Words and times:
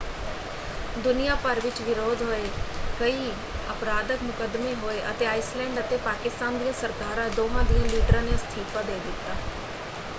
ਦੁਨੀਆ 0.97 1.33
ਭਰ 1.43 1.59
ਵਿੱਚ 1.59 1.81
ਵਿਰੋਧ 1.81 2.21
ਹੋਏ 2.21 2.47
ਕਈ 2.99 3.29
ਅਪਰਾਧਕ 3.71 4.23
ਮੁਕੱਦਮੇ 4.23 4.73
ਹੋਏ 4.75 5.01
ਅਤੇ 5.11 5.25
ਆਈਸਲੈਂਡ 5.27 5.79
ਅਤੇ 5.79 5.97
ਪਾਕਿਸਤਾਨ 6.05 6.57
ਦੀਆਂ 6.57 6.73
ਸਰਕਾਰਾਂ 6.73 7.29
ਦੋਹਾਂ 7.35 7.63
ਦਿਆਂ 7.65 7.85
ਲੀਡਰਾਂ 7.85 8.21
ਨੇ 8.21 8.35
ਅਸਤੀਫਾ 8.35 8.81
ਦੇ 8.83 8.99
ਦਿੱਤਾ। 8.99 9.35